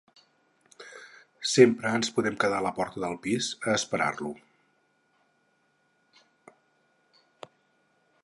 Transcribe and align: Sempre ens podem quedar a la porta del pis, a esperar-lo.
Sempre 1.49 1.89
ens 1.97 2.09
podem 2.15 2.39
quedar 2.43 2.61
a 2.63 2.65
la 2.67 2.71
porta 2.79 3.03
del 3.03 3.19
pis, 3.27 3.51
a 3.67 3.77
esperar-lo. 3.79 4.33